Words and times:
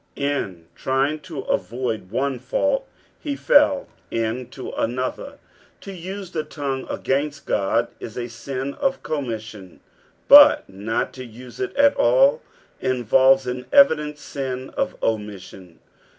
In 0.15 0.65
trying 0.73 1.19
to 1.19 1.43
aToid 1.43 2.09
one 2.09 2.39
fault, 2.39 2.87
he 3.19 3.35
fell 3.35 3.87
into 4.09 4.71
another. 4.71 5.37
To 5.81 5.91
use 5.93 6.31
the 6.31 6.43
tongue 6.43 6.87
ngaiost 6.87 7.43
Qod 7.43 7.89
is 7.99 8.17
a 8.17 8.27
sin 8.27 8.73
of 8.79 9.03
commisaion, 9.03 9.77
but 10.27 10.67
not 10.67 11.13
to 11.13 11.25
nae 11.27 11.45
it 11.45 11.75
at 11.75 11.93
aU 11.99 12.41
inTolres 12.81 13.45
an 13.45 13.67
evident 13.71 14.17
gin 14.17 14.71
of 14.71 14.95
omission. 15.03 15.77